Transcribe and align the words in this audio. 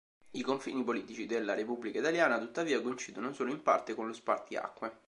I 0.31 0.41
confini 0.41 0.83
politici 0.83 1.27
della 1.27 1.53
Repubblica 1.53 1.99
Italiana, 1.99 2.39
tuttavia 2.39 2.81
coincidono 2.81 3.33
solo 3.33 3.51
in 3.51 3.61
parte 3.61 3.93
con 3.93 4.07
lo 4.07 4.13
spartiacque. 4.13 4.97